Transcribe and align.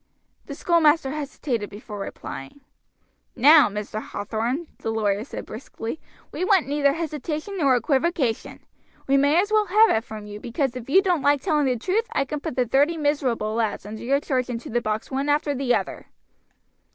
The 0.47 0.55
schoolmaster 0.55 1.11
hesitated 1.11 1.69
before 1.69 1.99
replying. 1.99 2.61
"Now, 3.35 3.69
Mr. 3.69 4.01
Hathorn," 4.01 4.65
the 4.79 4.89
lawyer 4.89 5.23
said 5.23 5.45
briskly, 5.45 5.99
"we 6.31 6.43
want 6.43 6.65
neither 6.67 6.93
hesitation 6.93 7.55
nor 7.57 7.75
equivocation. 7.75 8.61
We 9.05 9.15
may 9.15 9.39
as 9.39 9.51
well 9.51 9.67
have 9.67 9.91
it 9.91 10.03
from 10.03 10.25
you, 10.25 10.39
because 10.39 10.75
if 10.75 10.89
you 10.89 11.03
don't 11.03 11.21
like 11.21 11.41
telling 11.43 11.67
the 11.67 11.77
truth 11.77 12.07
I 12.13 12.25
can 12.25 12.39
put 12.39 12.55
the 12.55 12.65
thirty 12.65 12.97
miserable 12.97 13.53
lads 13.53 13.85
under 13.85 14.01
your 14.01 14.19
charge 14.19 14.49
into 14.49 14.71
the 14.71 14.81
box 14.81 15.11
one 15.11 15.29
after 15.29 15.53
the 15.53 15.75
other." 15.75 16.07